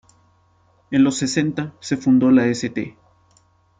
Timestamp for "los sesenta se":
1.03-1.95